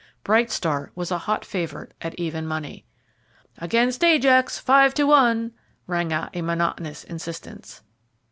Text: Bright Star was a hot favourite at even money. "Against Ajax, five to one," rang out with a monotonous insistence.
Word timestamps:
Bright 0.23 0.49
Star 0.49 0.91
was 0.95 1.11
a 1.11 1.19
hot 1.19 1.45
favourite 1.45 1.93
at 2.01 2.15
even 2.15 2.47
money. 2.47 2.87
"Against 3.59 4.03
Ajax, 4.03 4.57
five 4.57 4.95
to 4.95 5.03
one," 5.03 5.51
rang 5.85 6.11
out 6.11 6.31
with 6.33 6.39
a 6.39 6.41
monotonous 6.41 7.03
insistence. 7.03 7.83